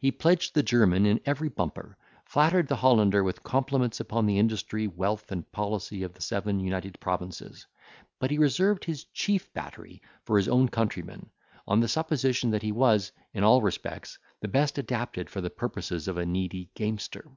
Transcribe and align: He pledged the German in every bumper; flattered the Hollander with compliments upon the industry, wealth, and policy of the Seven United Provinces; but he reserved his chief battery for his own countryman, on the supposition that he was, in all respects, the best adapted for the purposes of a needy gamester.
He 0.00 0.12
pledged 0.12 0.52
the 0.54 0.62
German 0.62 1.06
in 1.06 1.18
every 1.24 1.48
bumper; 1.48 1.96
flattered 2.26 2.68
the 2.68 2.76
Hollander 2.76 3.24
with 3.24 3.42
compliments 3.42 4.00
upon 4.00 4.26
the 4.26 4.38
industry, 4.38 4.86
wealth, 4.86 5.32
and 5.32 5.50
policy 5.50 6.02
of 6.02 6.12
the 6.12 6.20
Seven 6.20 6.60
United 6.60 7.00
Provinces; 7.00 7.64
but 8.18 8.30
he 8.30 8.36
reserved 8.36 8.84
his 8.84 9.04
chief 9.14 9.50
battery 9.54 10.02
for 10.24 10.36
his 10.36 10.46
own 10.48 10.68
countryman, 10.68 11.30
on 11.66 11.80
the 11.80 11.88
supposition 11.88 12.50
that 12.50 12.60
he 12.60 12.70
was, 12.70 13.12
in 13.32 13.44
all 13.44 13.62
respects, 13.62 14.18
the 14.40 14.48
best 14.48 14.76
adapted 14.76 15.30
for 15.30 15.40
the 15.40 15.48
purposes 15.48 16.06
of 16.06 16.18
a 16.18 16.26
needy 16.26 16.68
gamester. 16.74 17.30